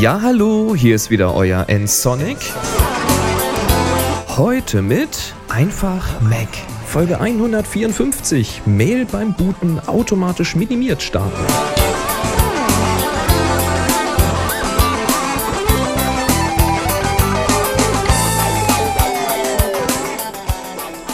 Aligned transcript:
Ja, 0.00 0.18
hallo, 0.22 0.74
hier 0.74 0.94
ist 0.94 1.10
wieder 1.10 1.34
euer 1.34 1.68
N-Sonic. 1.68 2.38
Heute 4.28 4.80
mit 4.80 5.34
Einfach 5.50 6.22
Mac. 6.22 6.48
Folge 6.86 7.20
154. 7.20 8.62
Mail 8.64 9.04
beim 9.04 9.34
Booten 9.34 9.78
automatisch 9.86 10.56
minimiert 10.56 11.02
starten. 11.02 11.44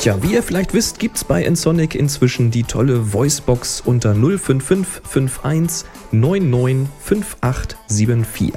Tja, 0.06 0.22
wie 0.22 0.34
ihr 0.34 0.42
vielleicht 0.44 0.72
wisst, 0.72 1.00
gibt's 1.00 1.24
bei 1.24 1.42
Ensonic 1.42 1.96
inzwischen 1.96 2.52
die 2.52 2.62
tolle 2.62 3.12
Voicebox 3.12 3.80
unter 3.80 4.14
05551 4.14 5.84
995874. 6.12 8.52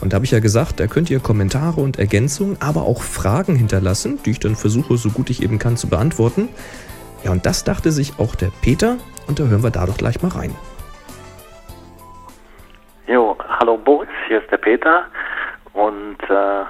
Und 0.00 0.12
da 0.12 0.16
habe 0.16 0.24
ich 0.24 0.30
ja 0.30 0.40
gesagt, 0.40 0.80
da 0.80 0.86
könnt 0.86 1.10
ihr 1.10 1.20
Kommentare 1.20 1.80
und 1.80 1.98
Ergänzungen, 1.98 2.56
aber 2.60 2.82
auch 2.82 3.02
Fragen 3.02 3.56
hinterlassen, 3.56 4.18
die 4.24 4.30
ich 4.30 4.40
dann 4.40 4.56
versuche, 4.56 4.96
so 4.96 5.10
gut 5.10 5.30
ich 5.30 5.42
eben 5.42 5.58
kann, 5.58 5.76
zu 5.76 5.88
beantworten. 5.88 6.48
Ja, 7.24 7.32
und 7.32 7.46
das 7.46 7.64
dachte 7.64 7.92
sich 7.92 8.18
auch 8.18 8.34
der 8.34 8.50
Peter 8.62 8.96
und 9.26 9.38
da 9.38 9.44
hören 9.44 9.62
wir 9.62 9.70
da 9.70 9.86
doch 9.86 9.98
gleich 9.98 10.22
mal 10.22 10.30
rein. 10.30 10.54
Jo, 13.06 13.36
hallo 13.48 13.76
Boris, 13.76 14.08
hier 14.28 14.40
ist 14.40 14.50
der 14.50 14.58
Peter 14.58 15.04
und 15.72 16.18
äh, 16.28 16.64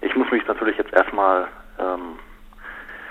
ich 0.06 0.14
muss 0.14 0.30
mich 0.30 0.46
natürlich 0.46 0.76
jetzt 0.76 0.92
erstmal 0.92 1.48
ähm, 1.78 2.18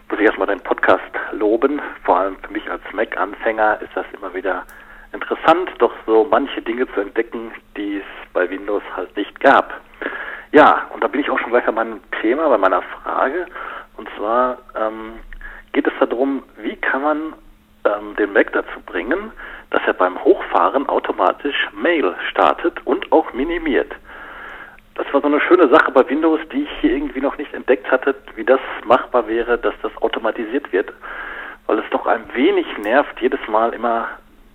muss 0.10 0.20
ich 0.20 0.26
erstmal 0.26 0.48
den 0.48 0.62
Podcast 0.62 1.12
loben. 1.32 1.82
Vor 2.04 2.18
allem 2.18 2.38
für 2.38 2.52
mich 2.52 2.70
als 2.70 2.82
Mac-Anfänger 2.94 3.82
ist 3.82 3.92
das 3.96 4.06
immer 4.14 4.34
wieder 4.34 4.66
interessant, 5.14 5.70
doch 5.80 5.94
so 6.06 6.28
manche 6.30 6.62
Dinge 6.62 6.88
zu 6.94 7.02
entdecken, 7.02 7.52
die 7.76 7.98
es 7.98 8.17
Windows 8.68 8.84
halt 8.98 9.16
nicht 9.16 9.40
gab. 9.40 9.80
Ja, 10.52 10.88
und 10.94 11.02
da 11.02 11.08
bin 11.08 11.22
ich 11.22 11.30
auch 11.30 11.40
schon 11.40 11.52
gleich 11.52 11.66
bei 11.66 11.72
meinem 11.72 12.02
Thema, 12.22 12.50
bei 12.50 12.58
meiner 12.58 12.82
Frage. 12.82 13.46
Und 13.96 14.10
zwar 14.18 14.58
ähm, 14.76 15.14
geht 15.72 15.88
es 15.88 15.94
darum, 16.00 16.44
wie 16.58 16.76
kann 16.76 17.02
man 17.02 17.34
ähm, 17.86 18.16
den 18.18 18.34
Mac 18.34 18.52
dazu 18.52 18.82
bringen, 18.86 19.32
dass 19.70 19.82
er 19.88 19.94
beim 19.94 20.22
Hochfahren 20.22 20.90
automatisch 20.90 21.70
Mail 21.74 22.14
startet 22.30 22.86
und 22.86 23.10
auch 23.14 23.32
minimiert. 23.32 23.94
Das 24.96 25.06
war 25.14 25.22
so 25.22 25.28
eine 25.28 25.40
schöne 25.40 25.70
Sache 25.70 25.92
bei 25.92 26.08
Windows, 26.10 26.42
die 26.52 26.64
ich 26.64 26.72
hier 26.82 26.92
irgendwie 26.92 27.22
noch 27.22 27.38
nicht 27.38 27.54
entdeckt 27.54 27.90
hatte, 27.90 28.16
wie 28.36 28.44
das 28.44 28.60
machbar 28.84 29.28
wäre, 29.28 29.58
dass 29.58 29.76
das 29.82 29.96
automatisiert 30.02 30.74
wird, 30.74 30.92
weil 31.68 31.80
es 31.80 31.90
doch 31.92 32.06
ein 32.06 32.24
wenig 32.34 32.66
nervt, 32.80 33.22
jedes 33.22 33.40
Mal 33.48 33.74
immer 33.74 34.10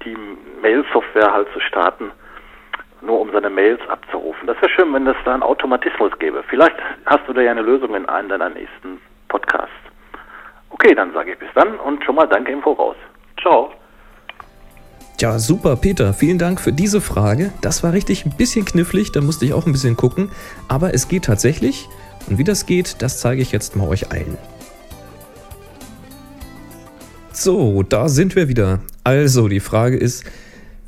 die 0.05 0.17
Mail-Software 0.61 1.33
halt 1.33 1.49
zu 1.55 1.61
starten, 1.61 2.11
nur 3.03 3.21
um 3.21 3.31
seine 3.33 3.51
Mails 3.51 3.81
abzurufen. 3.89 4.47
Das 4.47 4.57
wäre 4.59 4.71
schön, 4.71 4.93
wenn 4.95 5.07
es 5.07 5.17
da 5.25 5.35
einen 5.35 5.43
Automatismus 5.43 6.13
gäbe. 6.19 6.43
Vielleicht 6.49 6.77
hast 7.07 7.27
du 7.27 7.33
da 7.33 7.41
ja 7.41 7.51
eine 7.51 7.63
Lösung 7.63 7.95
in 7.95 8.07
einem 8.07 8.29
deiner 8.29 8.49
nächsten 8.49 9.01
Podcasts. 9.29 9.71
Okay, 10.71 10.95
dann 10.95 11.13
sage 11.13 11.33
ich 11.33 11.39
bis 11.39 11.49
dann 11.55 11.79
und 11.81 12.05
schon 12.05 12.15
mal 12.15 12.27
danke 12.27 12.53
im 12.53 12.63
Voraus. 12.63 12.97
Ciao. 13.41 13.73
Ja, 15.21 15.39
super, 15.39 15.77
Peter. 15.77 16.15
Vielen 16.15 16.39
Dank 16.39 16.61
für 16.61 16.73
diese 16.73 17.01
Frage. 17.01 17.53
Das 17.61 17.85
war 17.85 17.93
richtig 17.93 18.27
ein 18.27 18.37
bisschen 18.37 18.65
knifflig, 18.65 19.13
da 19.13 19.21
musste 19.21 19.45
ich 19.45 19.55
auch 19.55 19.67
ein 19.67 19.73
bisschen 19.73 19.97
gucken. 19.97 20.31
Aber 20.69 20.95
es 20.95 21.07
geht 21.07 21.27
tatsächlich. 21.27 21.89
Und 22.29 22.39
wie 22.39 22.45
das 22.45 22.67
geht, 22.67 23.03
das 23.03 23.21
zeige 23.21 23.43
ich 23.43 23.53
jetzt 23.53 23.77
mal 23.77 23.89
euch 23.89 24.11
allen. 24.11 24.37
So, 27.33 27.83
da 27.83 28.09
sind 28.09 28.37
wir 28.37 28.49
wieder. 28.49 28.81
Also, 29.05 29.49
die 29.49 29.61
Frage 29.61 29.97
ist, 29.97 30.25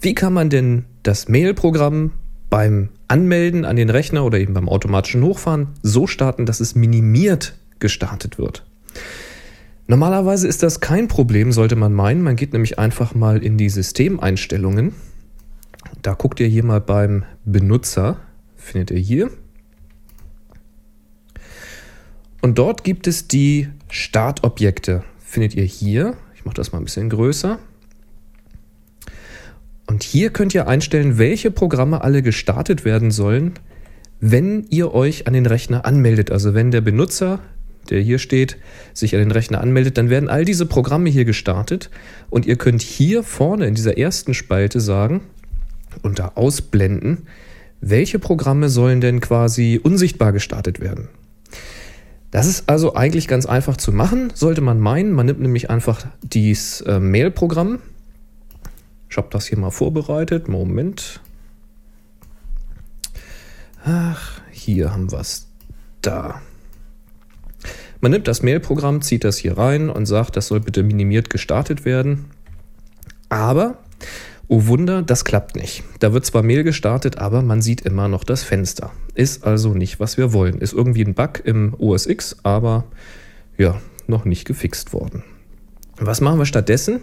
wie 0.05 0.15
kann 0.15 0.35
man 0.35 0.51
denn 0.51 0.85
das 1.03 1.29
Mail-Programm 1.29 2.13
beim 2.51 2.91
Anmelden 3.09 3.65
an 3.65 3.77
den 3.77 3.89
Rechner 3.89 4.25
oder 4.25 4.39
eben 4.39 4.53
beim 4.53 4.69
automatischen 4.69 5.23
Hochfahren 5.23 5.69
so 5.83 6.07
starten, 6.07 6.45
dass 6.45 6.61
es 6.61 6.75
minimiert 6.75 7.57
gestartet 7.79 8.37
wird? 8.37 8.67
Normalerweise 9.87 10.47
ist 10.47 10.63
das 10.63 10.81
kein 10.81 11.09
Problem, 11.09 11.53
sollte 11.53 11.77
man 11.77 11.95
meinen. 11.95 12.23
Man 12.23 12.37
geht 12.37 12.53
nämlich 12.53 12.79
einfach 12.79 13.15
mal 13.15 13.43
in 13.43 13.57
die 13.57 13.71
Systemeinstellungen. 13.71 14.93
Da 16.03 16.13
guckt 16.13 16.39
ihr 16.39 16.49
hier 16.49 16.65
mal 16.65 16.81
beim 16.81 17.25
Benutzer, 17.47 18.19
findet 18.57 18.91
ihr 18.91 18.99
hier. 18.99 19.31
Und 22.43 22.59
dort 22.59 22.85
gibt 22.85 23.07
es 23.07 23.27
die 23.27 23.69
Startobjekte, 23.89 25.03
findet 25.19 25.55
ihr 25.55 25.65
hier. 25.65 26.17
Ich 26.35 26.45
mache 26.45 26.57
das 26.57 26.73
mal 26.73 26.79
ein 26.79 26.85
bisschen 26.85 27.09
größer. 27.09 27.59
Und 29.87 30.03
hier 30.03 30.31
könnt 30.31 30.55
ihr 30.55 30.67
einstellen, 30.67 31.19
welche 31.19 31.51
Programme 31.51 32.03
alle 32.03 32.23
gestartet 32.23 32.85
werden 32.85 33.11
sollen, 33.11 33.53
wenn 34.21 34.67
ihr 34.71 34.95
euch 34.95 35.27
an 35.27 35.35
den 35.35 35.47
Rechner 35.47 35.85
anmeldet. 35.85 36.31
Also 36.31 36.55
wenn 36.55 36.71
der 36.71 36.81
Benutzer 36.81 37.41
der 37.91 38.01
hier 38.01 38.19
steht, 38.19 38.57
sich 38.93 39.15
an 39.15 39.21
den 39.21 39.31
Rechner 39.31 39.61
anmeldet, 39.61 39.99
dann 39.99 40.11
werden 40.11 40.29
all 40.29 40.45
diese 40.45 40.67
Programme 40.67 41.11
hier 41.11 41.25
gestartet 41.25 41.91
und 42.31 42.47
ihr 42.47 42.57
könnt 42.57 42.83
hier 42.83 43.23
vorne 43.23 43.67
in 43.67 43.75
dieser 43.75 43.99
ersten 43.99 44.35
Spalte 44.35 44.81
sagen, 44.81 45.23
unter 46.03 46.37
Ausblenden, 46.37 47.27
welche 47.81 48.19
Programme 48.19 48.69
sollen 48.69 49.01
denn 49.01 49.21
quasi 49.21 49.81
unsichtbar 49.83 50.33
gestartet 50.33 50.81
werden. 50.81 51.09
Das 52.31 52.47
ist 52.49 52.69
also 52.69 52.95
eigentlich 52.95 53.29
ganz 53.29 53.47
einfach 53.47 53.77
zu 53.77 53.93
machen, 53.93 54.33
sollte 54.35 54.61
man 54.61 54.81
meinen. 54.81 55.13
Man 55.13 55.27
nimmt 55.27 55.41
nämlich 55.41 55.71
einfach 55.71 56.05
dieses 56.23 56.81
äh, 56.81 56.99
Mail-Programm. 56.99 57.79
Ich 59.15 59.17
habe 59.17 59.29
das 59.31 59.47
hier 59.47 59.59
mal 59.59 59.71
vorbereitet. 59.71 60.49
Moment. 60.49 61.21
Ach, 63.85 64.41
hier 64.51 64.93
haben 64.93 65.13
wir 65.13 65.21
es. 65.21 65.47
Da. 66.03 66.43
Man 68.01 68.11
nimmt 68.11 68.27
das 68.27 68.43
Mail-Programm, 68.43 69.03
zieht 69.03 69.23
das 69.23 69.39
hier 69.39 69.57
rein 69.57 69.89
und 69.89 70.07
sagt, 70.07 70.37
das 70.37 70.49
soll 70.49 70.59
bitte 70.59 70.83
minimiert 70.83 71.31
gestartet 71.31 71.85
werden. 71.85 72.25
Aber, 73.29 73.79
oh 74.49 74.67
Wunder, 74.67 75.01
das 75.03 75.25
klappt 75.25 75.55
nicht. 75.55 75.85
Da 76.01 76.13
wird 76.13 76.27
zwar 76.27 76.43
Mail 76.43 76.65
gestartet, 76.65 77.19
aber 77.19 77.41
man 77.43 77.63
sieht 77.63 77.83
immer 77.83 78.09
noch 78.09 78.25
das 78.25 78.43
Fenster. 78.43 78.91
Ist 79.15 79.45
also 79.45 79.75
nicht, 79.75 80.01
was 80.01 80.17
wir 80.17 80.33
wollen. 80.33 80.59
Ist 80.59 80.73
irgendwie 80.73 81.05
ein 81.05 81.15
Bug 81.15 81.41
im 81.45 81.73
OS 81.79 82.07
X, 82.07 82.39
aber 82.43 82.83
ja, 83.57 83.81
noch 84.09 84.25
nicht 84.25 84.45
gefixt 84.45 84.93
worden. 84.93 85.23
Was 85.97 86.21
machen 86.21 86.39
wir 86.39 86.47
stattdessen? 86.47 87.03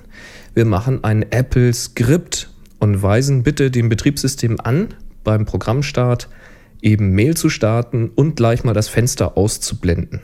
Wir 0.54 0.66
machen 0.66 1.04
ein 1.04 1.24
Apple-Skript 1.32 2.50
und 2.80 3.02
weisen 3.02 3.44
bitte 3.44 3.72
dem 3.72 3.88
Betriebssystem 3.90 4.60
an, 4.60 4.94
beim 5.24 5.46
Programmstart 5.46 6.28
eben 6.82 7.12
Mail 7.12 7.38
zu 7.38 7.50
starten 7.50 8.10
und 8.10 8.36
gleich 8.36 8.64
mal 8.64 8.74
das 8.74 8.90
Fenster 8.90 9.38
auszublenden. 9.38 10.22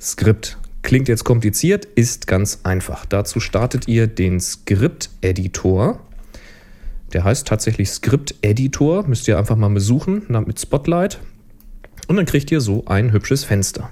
Skript. 0.00 0.58
Klingt 0.82 1.08
jetzt 1.08 1.24
kompliziert, 1.24 1.84
ist 1.84 2.26
ganz 2.26 2.60
einfach. 2.62 3.04
Dazu 3.04 3.40
startet 3.40 3.88
ihr 3.88 4.06
den 4.06 4.40
Skript-Editor. 4.40 6.00
Der 7.12 7.24
heißt 7.24 7.46
tatsächlich 7.46 7.90
Skript-Editor. 7.90 9.06
Müsst 9.06 9.28
ihr 9.28 9.36
einfach 9.36 9.56
mal 9.56 9.68
besuchen 9.68 10.22
mit 10.46 10.60
Spotlight. 10.60 11.18
Und 12.06 12.16
dann 12.16 12.26
kriegt 12.26 12.50
ihr 12.52 12.60
so 12.60 12.84
ein 12.86 13.12
hübsches 13.12 13.44
Fenster. 13.44 13.90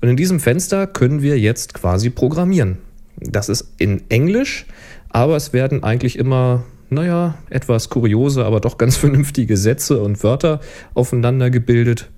Und 0.00 0.08
in 0.08 0.16
diesem 0.16 0.38
Fenster 0.38 0.86
können 0.86 1.22
wir 1.22 1.38
jetzt 1.38 1.74
quasi 1.74 2.10
programmieren. 2.10 2.78
Das 3.16 3.48
ist 3.48 3.74
in 3.78 4.02
Englisch, 4.10 4.66
aber 5.10 5.36
es 5.36 5.52
werden 5.52 5.84
eigentlich 5.84 6.18
immer, 6.18 6.64
naja, 6.90 7.36
etwas 7.50 7.88
kuriose, 7.88 8.44
aber 8.44 8.60
doch 8.60 8.78
ganz 8.78 8.96
vernünftige 8.98 9.56
Sätze 9.56 10.00
und 10.02 10.22
Wörter 10.22 10.60
aufeinander 10.94 11.50
gebildet 11.50 12.10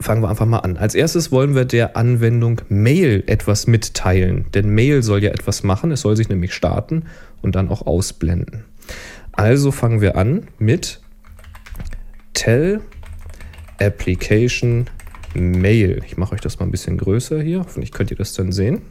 fangen 0.00 0.22
wir 0.22 0.28
einfach 0.28 0.46
mal 0.46 0.58
an. 0.58 0.76
Als 0.76 0.94
erstes 0.94 1.32
wollen 1.32 1.54
wir 1.54 1.64
der 1.64 1.96
Anwendung 1.96 2.60
Mail 2.68 3.24
etwas 3.26 3.66
mitteilen, 3.66 4.46
denn 4.54 4.70
Mail 4.70 5.02
soll 5.02 5.22
ja 5.22 5.30
etwas 5.30 5.62
machen, 5.62 5.90
es 5.90 6.02
soll 6.02 6.16
sich 6.16 6.28
nämlich 6.28 6.54
starten 6.54 7.04
und 7.42 7.54
dann 7.54 7.68
auch 7.68 7.86
ausblenden. 7.86 8.64
Also 9.32 9.70
fangen 9.72 10.00
wir 10.00 10.16
an 10.16 10.48
mit 10.58 11.00
Tell 12.34 12.80
Application 13.78 14.88
Mail. 15.34 16.02
Ich 16.06 16.16
mache 16.16 16.34
euch 16.34 16.40
das 16.40 16.58
mal 16.58 16.66
ein 16.66 16.70
bisschen 16.70 16.98
größer 16.98 17.40
hier, 17.40 17.60
hoffentlich 17.60 17.92
könnt 17.92 18.10
ihr 18.10 18.16
das 18.16 18.32
dann 18.32 18.52
sehen. 18.52 18.82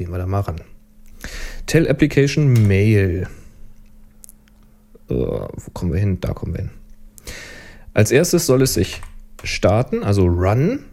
Gehen 0.00 0.12
wir 0.12 0.16
da 0.16 0.26
mal 0.26 0.40
ran. 0.40 0.62
Tell 1.66 1.86
Application 1.86 2.66
Mail. 2.66 3.28
Uh, 5.10 5.46
wo 5.54 5.70
kommen 5.74 5.92
wir 5.92 6.00
hin? 6.00 6.22
Da 6.22 6.32
kommen 6.32 6.54
wir 6.54 6.60
hin. 6.62 6.70
Als 7.92 8.10
erstes 8.10 8.46
soll 8.46 8.62
es 8.62 8.72
sich 8.72 9.02
starten, 9.44 10.02
also 10.02 10.24
run. 10.24 10.86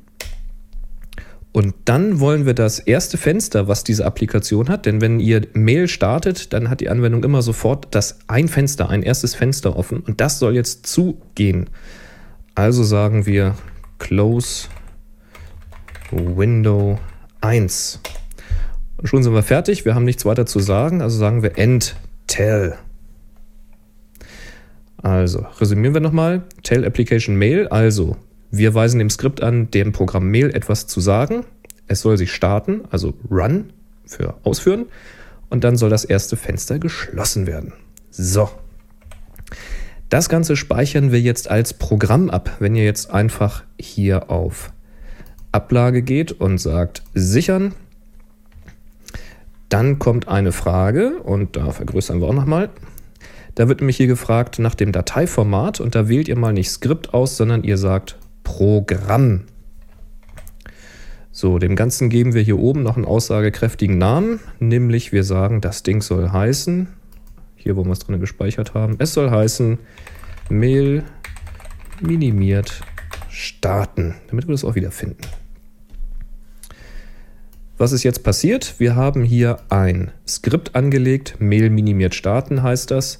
Und 1.53 1.73
dann 1.85 2.19
wollen 2.19 2.45
wir 2.45 2.53
das 2.53 2.79
erste 2.79 3.17
Fenster, 3.17 3.69
was 3.69 3.85
diese 3.85 4.05
Applikation 4.05 4.67
hat, 4.67 4.85
denn 4.85 4.99
wenn 4.99 5.21
ihr 5.21 5.47
Mail 5.53 5.87
startet, 5.87 6.51
dann 6.51 6.69
hat 6.69 6.81
die 6.81 6.89
Anwendung 6.89 7.23
immer 7.23 7.41
sofort 7.41 7.87
das 7.91 8.19
ein 8.27 8.49
Fenster, 8.49 8.89
ein 8.89 9.03
erstes 9.03 9.35
Fenster 9.35 9.77
offen 9.77 10.01
und 10.01 10.19
das 10.19 10.37
soll 10.37 10.53
jetzt 10.53 10.85
zugehen. 10.85 11.69
Also 12.55 12.83
sagen 12.83 13.25
wir 13.25 13.55
close 13.99 14.67
Window 16.11 16.99
1. 17.39 18.01
Und 18.97 19.07
schon 19.07 19.23
sind 19.23 19.33
wir 19.33 19.43
fertig, 19.43 19.85
wir 19.85 19.95
haben 19.95 20.05
nichts 20.05 20.25
weiter 20.25 20.45
zu 20.45 20.59
sagen, 20.59 21.01
also 21.01 21.17
sagen 21.17 21.43
wir 21.43 21.57
end 21.57 21.95
tell. 22.25 22.75
Also, 24.97 25.45
resümieren 25.59 25.93
wir 25.93 26.01
nochmal. 26.01 26.43
Tell 26.63 26.83
Application 26.83 27.35
Mail. 27.35 27.67
Also, 27.67 28.17
wir 28.49 28.73
weisen 28.73 28.99
dem 28.99 29.09
Skript 29.09 29.41
an, 29.41 29.69
dem 29.69 29.91
Programm 29.91 30.29
Mail 30.29 30.49
etwas 30.49 30.87
zu 30.87 30.99
sagen. 30.99 31.45
Es 31.87 32.01
soll 32.01 32.17
sich 32.17 32.33
starten, 32.33 32.81
also 32.89 33.13
run 33.29 33.71
für 34.05 34.35
ausführen. 34.43 34.87
Und 35.49 35.63
dann 35.63 35.77
soll 35.77 35.89
das 35.89 36.03
erste 36.03 36.35
Fenster 36.35 36.79
geschlossen 36.79 37.47
werden. 37.47 37.73
So. 38.09 38.49
Das 40.09 40.29
Ganze 40.29 40.55
speichern 40.55 41.11
wir 41.11 41.21
jetzt 41.21 41.49
als 41.49 41.73
Programm 41.73 42.29
ab. 42.29 42.57
Wenn 42.59 42.75
ihr 42.75 42.83
jetzt 42.83 43.11
einfach 43.11 43.63
hier 43.79 44.31
auf 44.31 44.71
Ablage 45.51 46.01
geht 46.01 46.31
und 46.31 46.57
sagt 46.57 47.03
sichern, 47.13 47.73
dann 49.69 49.99
kommt 49.99 50.27
eine 50.27 50.51
Frage 50.51 51.19
und 51.23 51.55
da 51.55 51.71
vergrößern 51.71 52.21
wir 52.21 52.27
auch 52.27 52.33
nochmal. 52.33 52.69
Da 53.55 53.67
wird 53.67 53.81
nämlich 53.81 53.97
hier 53.97 54.07
gefragt 54.07 54.59
nach 54.59 54.75
dem 54.75 54.91
Dateiformat 54.91 55.79
und 55.79 55.95
da 55.95 56.07
wählt 56.07 56.27
ihr 56.27 56.37
mal 56.37 56.53
nicht 56.53 56.69
Skript 56.69 57.13
aus, 57.13 57.37
sondern 57.37 57.63
ihr 57.63 57.77
sagt 57.77 58.17
Programm. 58.43 59.45
So, 61.31 61.59
dem 61.59 61.75
Ganzen 61.75 62.09
geben 62.09 62.33
wir 62.33 62.41
hier 62.41 62.57
oben 62.57 62.83
noch 62.83 62.95
einen 62.95 63.05
aussagekräftigen 63.05 63.97
Namen, 63.97 64.39
nämlich 64.59 65.11
wir 65.11 65.23
sagen, 65.23 65.61
das 65.61 65.83
Ding 65.83 66.01
soll 66.01 66.29
heißen, 66.29 66.87
hier 67.55 67.75
wo 67.75 67.83
wir 67.83 67.91
es 67.91 67.99
drin 67.99 68.19
gespeichert 68.19 68.73
haben, 68.73 68.95
es 68.99 69.13
soll 69.13 69.29
heißen 69.29 69.79
Mail 70.49 71.03
minimiert 72.01 72.81
starten, 73.29 74.15
damit 74.29 74.47
wir 74.47 74.53
das 74.53 74.63
auch 74.63 74.75
wieder 74.75 74.91
finden. 74.91 75.21
Was 77.79 77.91
ist 77.91 78.01
jetzt 78.01 78.23
passiert? 78.23 78.79
Wir 78.79 78.95
haben 78.95 79.23
hier 79.23 79.59
ein 79.69 80.09
Skript 80.27 80.75
angelegt, 80.75 81.35
Mail 81.37 81.69
minimiert 81.69 82.15
starten 82.15 82.63
heißt 82.63 82.89
das. 82.89 83.19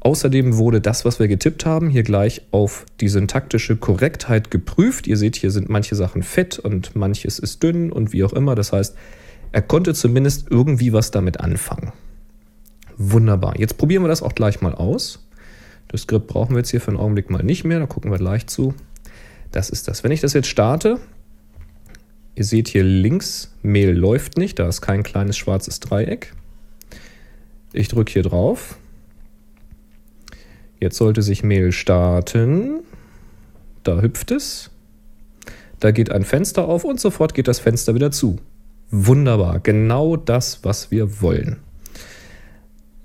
Außerdem 0.00 0.56
wurde 0.56 0.80
das, 0.80 1.04
was 1.04 1.18
wir 1.18 1.28
getippt 1.28 1.66
haben, 1.66 1.90
hier 1.90 2.04
gleich 2.04 2.40
auf 2.50 2.86
die 3.00 3.08
syntaktische 3.08 3.76
Korrektheit 3.76 4.50
geprüft. 4.50 5.06
Ihr 5.06 5.18
seht, 5.18 5.36
hier 5.36 5.50
sind 5.50 5.68
manche 5.68 5.94
Sachen 5.94 6.22
fett 6.22 6.58
und 6.58 6.96
manches 6.96 7.38
ist 7.38 7.62
dünn 7.62 7.92
und 7.92 8.14
wie 8.14 8.24
auch 8.24 8.32
immer. 8.32 8.54
Das 8.54 8.72
heißt, 8.72 8.96
er 9.52 9.60
konnte 9.60 9.92
zumindest 9.92 10.46
irgendwie 10.50 10.94
was 10.94 11.10
damit 11.10 11.40
anfangen. 11.40 11.92
Wunderbar. 12.96 13.58
Jetzt 13.58 13.76
probieren 13.76 14.04
wir 14.04 14.08
das 14.08 14.22
auch 14.22 14.34
gleich 14.34 14.62
mal 14.62 14.74
aus. 14.74 15.26
Das 15.88 16.02
Skript 16.02 16.28
brauchen 16.28 16.52
wir 16.54 16.60
jetzt 16.60 16.70
hier 16.70 16.80
für 16.80 16.88
einen 16.88 17.00
Augenblick 17.00 17.28
mal 17.28 17.42
nicht 17.42 17.64
mehr. 17.64 17.78
Da 17.78 17.86
gucken 17.86 18.10
wir 18.10 18.18
gleich 18.18 18.46
zu. 18.46 18.72
Das 19.52 19.68
ist 19.68 19.86
das. 19.86 20.02
Wenn 20.02 20.12
ich 20.12 20.22
das 20.22 20.32
jetzt 20.32 20.48
starte, 20.48 20.98
Ihr 22.38 22.44
seht 22.44 22.68
hier 22.68 22.84
links, 22.84 23.52
Mail 23.62 23.90
läuft 23.90 24.38
nicht, 24.38 24.60
da 24.60 24.68
ist 24.68 24.80
kein 24.80 25.02
kleines 25.02 25.36
schwarzes 25.36 25.80
Dreieck. 25.80 26.34
Ich 27.72 27.88
drücke 27.88 28.12
hier 28.12 28.22
drauf. 28.22 28.78
Jetzt 30.78 30.98
sollte 30.98 31.22
sich 31.22 31.42
Mail 31.42 31.72
starten. 31.72 32.84
Da 33.82 34.00
hüpft 34.00 34.30
es. 34.30 34.70
Da 35.80 35.90
geht 35.90 36.12
ein 36.12 36.22
Fenster 36.22 36.68
auf 36.68 36.84
und 36.84 37.00
sofort 37.00 37.34
geht 37.34 37.48
das 37.48 37.58
Fenster 37.58 37.96
wieder 37.96 38.12
zu. 38.12 38.38
Wunderbar, 38.92 39.58
genau 39.58 40.14
das, 40.14 40.60
was 40.62 40.92
wir 40.92 41.20
wollen. 41.20 41.56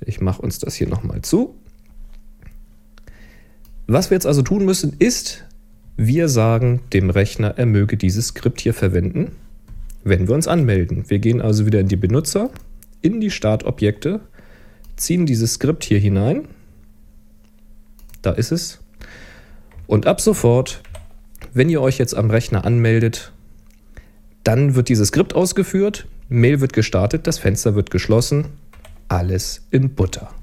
Ich 0.02 0.22
mache 0.22 0.44
uns 0.44 0.60
das 0.60 0.76
hier 0.76 0.88
nochmal 0.88 1.24
zu. 1.24 1.56
Was 3.88 4.12
wir 4.12 4.16
jetzt 4.16 4.28
also 4.28 4.44
tun 4.44 4.64
müssen, 4.64 4.96
ist 5.00 5.44
wir 5.96 6.28
sagen 6.28 6.82
dem 6.92 7.10
Rechner, 7.10 7.54
er 7.58 7.66
möge 7.66 7.98
dieses 7.98 8.28
Skript 8.28 8.62
hier 8.62 8.74
verwenden, 8.74 9.32
wenn 10.04 10.28
wir 10.28 10.36
uns 10.36 10.48
anmelden. 10.48 11.06
Wir 11.08 11.20
gehen 11.20 11.42
also 11.42 11.66
wieder 11.66 11.80
in 11.80 11.88
die 11.88 11.96
Benutzer, 11.96 12.50
in 13.02 13.22
die 13.22 13.32
Startobjekte, 13.32 14.20
ziehen 14.96 15.26
dieses 15.26 15.54
Skript 15.54 15.84
hier 15.84 16.00
hinein. 16.00 16.48
Da 18.22 18.32
ist 18.32 18.52
es. 18.52 18.80
Und 19.86 20.08
ab 20.08 20.22
sofort, 20.22 20.82
wenn 21.54 21.70
ihr 21.70 21.82
euch 21.82 21.98
jetzt 21.98 22.16
am 22.16 22.32
Rechner 22.32 22.66
anmeldet, 22.66 23.32
dann 24.44 24.76
wird 24.76 24.90
dieses 24.90 25.10
Skript 25.10 25.36
ausgeführt, 25.36 26.08
Mail 26.30 26.60
wird 26.62 26.74
gestartet, 26.74 27.28
das 27.28 27.38
Fenster 27.38 27.76
wird 27.76 27.92
geschlossen, 27.92 28.46
alles 29.08 29.68
in 29.72 29.94
Butter. 29.94 30.34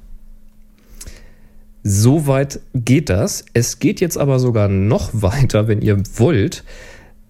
So 1.82 2.26
weit 2.26 2.60
geht 2.74 3.08
das. 3.08 3.44
Es 3.54 3.78
geht 3.78 4.00
jetzt 4.00 4.18
aber 4.18 4.38
sogar 4.38 4.68
noch 4.68 5.10
weiter, 5.12 5.68
wenn 5.68 5.82
ihr 5.82 6.02
wollt. 6.16 6.64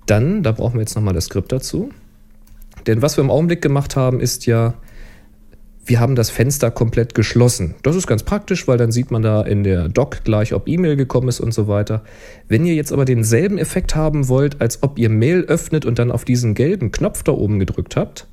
Dann, 0.07 0.43
da 0.43 0.53
brauchen 0.53 0.75
wir 0.75 0.81
jetzt 0.81 0.97
nochmal 0.97 1.15
das 1.15 1.27
Skript 1.27 1.53
dazu. 1.53 1.91
Denn 2.87 3.03
was 3.03 3.17
wir 3.17 3.23
im 3.23 3.31
Augenblick 3.31 3.63
gemacht 3.63 3.95
haben, 3.95 4.21
ist 4.21 4.47
ja, 4.47 4.75
wir 5.85 6.01
haben 6.01 6.15
das 6.15 6.31
Fenster 6.31 6.71
komplett 6.71 7.15
geschlossen. 7.15 7.75
Das 7.83 7.95
ist 7.95 8.07
ganz 8.07 8.23
praktisch, 8.23 8.67
weil 8.67 8.79
dann 8.79 8.91
sieht 8.91 9.11
man 9.11 9.23
da 9.23 9.43
in 9.43 9.63
der 9.63 9.89
Doc 9.89 10.25
gleich, 10.25 10.53
ob 10.55 10.67
E-Mail 10.67 10.97
gekommen 10.97 11.29
ist 11.29 11.41
und 11.41 11.53
so 11.53 11.69
weiter. 11.69 12.03
Wenn 12.49 12.65
ihr 12.65 12.75
jetzt 12.75 12.93
aber 12.93 13.05
denselben 13.05 13.59
Effekt 13.59 13.95
haben 13.95 14.29
wollt, 14.29 14.61
als 14.61 14.83
ob 14.83 14.99
ihr 14.99 15.11
Mail 15.11 15.43
öffnet 15.43 15.85
und 15.85 15.99
dann 15.99 16.11
auf 16.11 16.25
diesen 16.25 16.55
gelben 16.55 16.91
Knopf 16.91 17.23
da 17.23 17.33
oben 17.33 17.59
gedrückt 17.59 17.97
habt, 17.97 18.27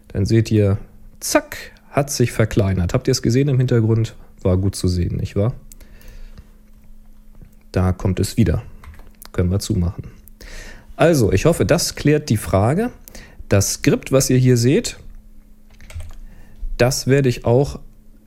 dann 0.09 0.27
seht 0.27 0.51
ihr, 0.51 0.77
zack, 1.19 1.57
hat 1.89 2.11
sich 2.11 2.31
verkleinert. 2.31 2.93
Habt 2.93 3.07
ihr 3.07 3.11
es 3.11 3.23
gesehen 3.23 3.49
im 3.49 3.57
Hintergrund? 3.57 4.15
War 4.43 4.57
gut 4.57 4.75
zu 4.75 4.87
sehen, 4.87 5.15
nicht 5.17 5.35
wahr? 5.35 5.55
Da 7.71 7.91
kommt 7.91 8.19
es 8.19 8.37
wieder. 8.37 8.61
Können 9.31 9.49
wir 9.49 9.57
zumachen. 9.57 10.11
Also, 10.95 11.33
ich 11.33 11.45
hoffe, 11.45 11.65
das 11.65 11.95
klärt 11.95 12.29
die 12.29 12.37
Frage. 12.37 12.91
Das 13.49 13.73
Skript, 13.73 14.11
was 14.11 14.29
ihr 14.29 14.37
hier 14.37 14.57
seht, 14.57 14.99
das 16.77 17.07
werde 17.07 17.29
ich 17.29 17.45
auch 17.45 17.79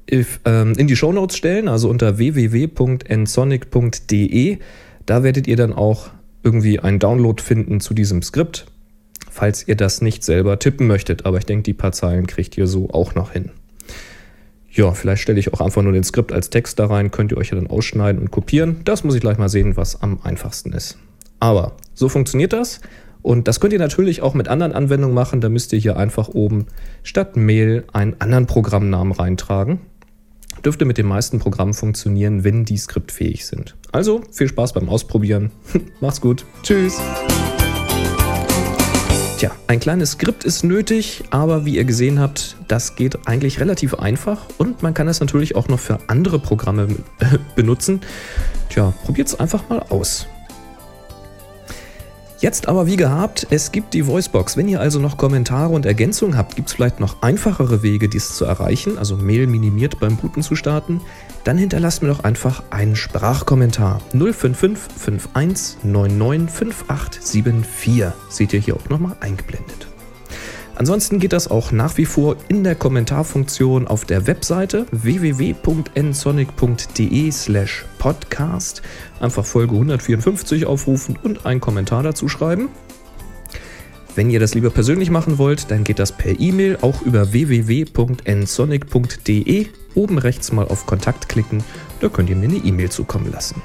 ähm, 0.09 0.73
in 0.76 0.88
die 0.88 0.97
Shownotes 0.97 1.37
stellen, 1.37 1.69
also 1.69 1.88
unter 1.88 2.19
www.nsonic.de. 2.19 4.59
Da 5.07 5.23
werdet 5.23 5.47
ihr 5.47 5.57
dann 5.57 5.73
auch 5.73 6.11
irgendwie 6.42 6.80
einen 6.80 6.99
Download 6.99 7.42
finden 7.42 7.80
zu 7.80 7.94
diesem 7.94 8.22
Skript, 8.22 8.66
falls 9.30 9.66
ihr 9.66 9.76
das 9.76 10.02
nicht 10.02 10.25
selber 10.25 10.58
tippen 10.58 10.87
möchtet. 10.87 11.26
Aber 11.26 11.38
ich 11.38 11.46
denke, 11.46 11.62
die 11.62 11.75
paar 11.75 11.92
Zeilen 11.92 12.26
kriegt 12.26 12.56
ihr 12.58 12.66
so 12.66 12.90
auch 12.90 13.14
noch 13.14 13.32
hin. 13.32 13.50
Ja, 14.70 14.92
vielleicht 14.92 15.22
stelle 15.22 15.38
ich 15.38 15.52
auch 15.52 15.61
einfach 15.61 15.82
nur 15.82 15.92
den 15.92 16.04
Skript 16.04 16.32
als 16.32 16.49
Text 16.49 16.78
da 16.78 16.87
rein, 16.87 17.11
könnt 17.11 17.30
ihr 17.30 17.37
euch 17.37 17.50
ja 17.50 17.56
dann 17.56 17.66
ausschneiden 17.66 18.22
und 18.22 18.30
kopieren. 18.30 18.80
Das 18.84 19.04
muss 19.04 19.14
ich 19.14 19.20
gleich 19.20 19.37
mal 19.37 19.50
sehen, 19.50 19.76
was 19.76 20.00
am 20.00 20.20
einfachsten 20.22 20.72
ist. 20.72 20.96
Aber 21.40 21.76
so 21.92 22.08
funktioniert 22.08 22.54
das. 22.54 22.80
Und 23.20 23.49
das 23.49 23.61
könnt 23.61 23.72
ihr 23.72 23.78
natürlich 23.78 24.22
auch 24.22 24.34
mit 24.34 24.49
anderen 24.49 24.72
Anwendungen 24.72 25.14
machen. 25.14 25.40
Da 25.40 25.49
müsst 25.49 25.72
ihr 25.72 25.78
hier 25.78 25.96
einfach 25.96 26.28
oben 26.28 26.66
statt 27.02 27.37
Mail 27.37 27.84
einen 27.92 28.16
anderen 28.18 28.46
Programmnamen 28.46 29.12
reintragen. 29.12 29.80
Dürfte 30.64 30.85
mit 30.85 30.99
den 30.99 31.07
meisten 31.07 31.38
Programmen 31.38 31.75
funktionieren, 31.75 32.45
wenn 32.45 32.64
die 32.64 32.76
skriptfähig 32.76 33.47
sind. 33.47 33.75
Also 33.90 34.23
viel 34.31 34.49
Spaß 34.49 34.73
beim 34.73 34.88
Ausprobieren. 34.88 35.50
Macht's 36.00 36.21
gut. 36.21 36.45
Tschüss. 36.62 36.99
Tja, 39.38 39.50
ein 39.66 39.81
kleines 39.81 40.12
Skript 40.12 40.45
ist 40.45 40.62
nötig, 40.62 41.25
aber 41.31 41.64
wie 41.64 41.75
ihr 41.75 41.85
gesehen 41.85 42.21
habt, 42.21 42.57
das 42.69 42.95
geht 42.95 43.26
eigentlich 43.26 43.59
relativ 43.59 43.95
einfach 43.95 44.47
und 44.57 44.85
man 44.85 44.95
kann 44.95 45.09
es 45.09 45.19
natürlich 45.19 45.57
auch 45.57 45.66
noch 45.66 45.81
für 45.81 45.99
andere 46.07 46.38
Programme 46.38 46.87
benutzen. 47.57 48.02
Tja, 48.69 48.95
probiert's 49.04 49.35
einfach 49.35 49.69
mal 49.69 49.81
aus. 49.88 50.28
Jetzt 52.42 52.66
aber 52.66 52.88
wie 52.88 52.96
gehabt, 52.96 53.46
es 53.50 53.70
gibt 53.70 53.94
die 53.94 54.04
Voicebox. 54.04 54.56
Wenn 54.56 54.66
ihr 54.66 54.80
also 54.80 54.99
noch 54.99 55.16
Kommentare 55.16 55.72
und 55.72 55.87
Ergänzungen 55.87 56.37
habt, 56.37 56.56
gibt 56.56 56.70
es 56.70 56.75
vielleicht 56.75 56.99
noch 56.99 57.22
einfachere 57.22 57.84
Wege, 57.84 58.08
dies 58.08 58.34
zu 58.34 58.44
erreichen, 58.44 58.99
also 58.99 59.16
Mail 59.16 59.46
minimiert 59.46 60.00
beim 60.00 60.16
Booten 60.16 60.42
zu 60.42 60.56
starten, 60.56 61.00
dann 61.44 61.56
hinterlasst 61.56 62.02
mir 62.02 62.08
doch 62.08 62.25
einfach 62.25 62.64
einen 62.70 62.96
Sprachkommentar. 62.96 64.00
055 64.11 64.88
51 65.06 65.84
99 65.84 66.75
5874. 66.75 68.06
Seht 68.28 68.52
ihr 68.52 68.58
hier 68.58 68.75
auch 68.75 68.88
nochmal 68.88 69.14
eingeblendet. 69.20 69.91
Ansonsten 70.75 71.19
geht 71.19 71.33
das 71.33 71.49
auch 71.49 71.71
nach 71.71 71.97
wie 71.99 72.07
vor 72.07 72.37
in 72.49 72.64
der 72.64 72.75
Kommentarfunktion 72.75 73.87
auf 73.87 74.05
der 74.05 74.26
Webseite 74.26 74.87
www.nsonic.de 74.91 77.31
slash 77.31 77.85
podcast. 77.99 78.83
Einfach 79.21 79.45
Folge 79.45 79.75
154 79.75 80.67
aufrufen 80.67 81.17
und 81.23 81.47
einen 81.47 81.61
Kommentar 81.61 82.02
dazu 82.02 82.29
schreiben. 82.29 82.69
Wenn 84.14 84.31
ihr 84.31 84.41
das 84.41 84.55
lieber 84.55 84.71
persönlich 84.71 85.11
machen 85.11 85.37
wollt, 85.38 85.71
dann 85.71 85.85
geht 85.85 85.99
das 85.99 86.12
per 86.12 86.38
E-Mail 86.38 86.79
auch 86.83 87.00
über 87.02 87.33
www.nsonic.de. 87.33 89.67
Oben 89.95 90.19
rechts 90.19 90.52
mal 90.52 90.69
auf 90.69 90.87
Kontakt 90.87 91.29
klicken, 91.29 91.62
da 92.00 92.09
könnt 92.09 92.31
ihr 92.31 92.37
mir 92.37 92.49
eine 92.49 92.57
E-Mail 92.57 92.88
zukommen 92.91 93.31
lassen. 93.31 93.61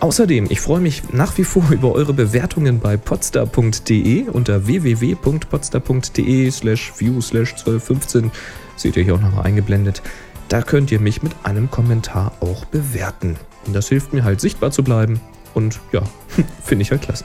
Außerdem, 0.00 0.46
ich 0.48 0.60
freue 0.60 0.80
mich 0.80 1.12
nach 1.12 1.36
wie 1.38 1.44
vor 1.44 1.64
über 1.70 1.92
eure 1.92 2.12
Bewertungen 2.12 2.78
bei 2.78 2.96
podstar.de 2.96 4.28
unter 4.28 4.66
www.podstar.de 4.66 6.50
slash 6.50 6.92
view 6.96 7.20
slash 7.20 7.52
1215. 7.52 8.30
Seht 8.76 8.96
ihr 8.96 9.02
hier 9.02 9.14
auch 9.16 9.20
nochmal 9.20 9.46
eingeblendet. 9.46 10.02
Da 10.48 10.62
könnt 10.62 10.92
ihr 10.92 11.00
mich 11.00 11.22
mit 11.22 11.32
einem 11.42 11.70
Kommentar 11.70 12.32
auch 12.40 12.64
bewerten. 12.66 13.36
Und 13.66 13.74
das 13.74 13.88
hilft 13.88 14.12
mir 14.12 14.24
halt 14.24 14.40
sichtbar 14.40 14.70
zu 14.70 14.84
bleiben. 14.84 15.20
Und 15.52 15.80
ja, 15.92 16.02
finde 16.64 16.82
ich 16.82 16.90
halt 16.92 17.02
klasse. 17.02 17.24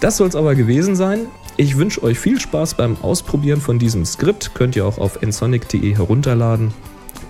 Das 0.00 0.18
soll 0.18 0.28
es 0.28 0.36
aber 0.36 0.54
gewesen 0.54 0.94
sein. 0.94 1.26
Ich 1.56 1.76
wünsche 1.76 2.02
euch 2.04 2.20
viel 2.20 2.38
Spaß 2.38 2.74
beim 2.74 2.96
Ausprobieren 3.02 3.60
von 3.60 3.80
diesem 3.80 4.04
Skript. 4.04 4.54
Könnt 4.54 4.76
ihr 4.76 4.86
auch 4.86 4.98
auf 4.98 5.20
nsonic.de 5.22 5.96
herunterladen. 5.96 6.72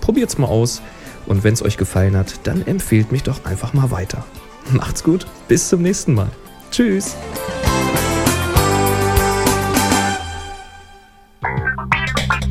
Probiert's 0.01 0.37
mal 0.37 0.47
aus 0.47 0.81
und 1.29 1.45
wenn 1.45 1.53
es 1.53 1.63
euch 1.63 1.77
gefallen 1.77 2.17
hat, 2.17 2.41
dann 2.43 2.67
empfehlt 2.67 3.13
mich 3.13 3.23
doch 3.23 3.45
einfach 3.45 3.71
mal 3.73 3.89
weiter. 3.91 4.25
Macht's 4.71 5.03
gut, 5.03 5.25
bis 5.47 5.69
zum 5.69 5.81
nächsten 5.81 6.13
Mal. 6.13 6.29
Tschüss. 6.71 7.15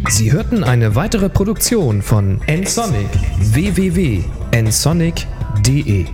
Sie 0.09 0.33
hörten 0.33 0.65
eine 0.65 0.95
weitere 0.95 1.29
Produktion 1.29 2.01
von 2.03 2.41
nsonic 2.49 3.11
www.nsonic.de 3.39 6.07